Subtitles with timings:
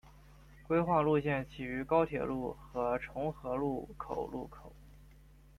[0.65, 4.73] 规划路线起于高铁路和重和路口路口。